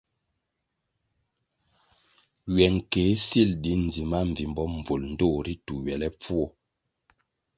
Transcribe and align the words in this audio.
Ywe 2.53 2.65
nkéh 2.75 3.11
sil 3.29 3.51
di 3.63 3.71
ndzima 3.83 4.19
mbvimbo 4.29 4.63
mbvul 4.75 5.01
ndtoh 5.11 5.37
ritu 5.45 5.75
ywelepfuo. 5.79 6.45